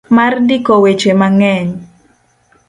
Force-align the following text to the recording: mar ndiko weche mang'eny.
mar 0.15 0.33
ndiko 0.43 0.71
weche 0.83 1.11
mang'eny. 1.19 1.69